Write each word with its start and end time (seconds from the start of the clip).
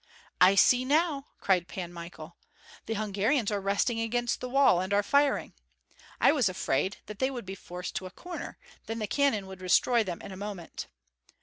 "I 0.41 0.55
see 0.55 0.83
now!" 0.83 1.27
cried 1.39 1.67
Pan 1.67 1.93
Michael. 1.93 2.35
"The 2.87 2.95
Hungarians 2.95 3.51
are 3.51 3.61
resting 3.61 3.99
against 3.99 4.41
the 4.41 4.49
wall 4.49 4.81
and 4.81 4.91
are 4.95 5.03
firing. 5.03 5.53
I 6.19 6.31
was 6.31 6.49
afraid 6.49 6.97
that 7.05 7.19
they 7.19 7.29
would 7.29 7.45
be 7.45 7.53
forced 7.53 7.95
to 7.97 8.07
a 8.07 8.09
corner, 8.09 8.57
then 8.87 8.97
the 8.97 9.05
cannon 9.05 9.45
would 9.45 9.59
destroy 9.59 10.03
them 10.03 10.19
in 10.23 10.31
a 10.31 10.35
moment. 10.37 10.87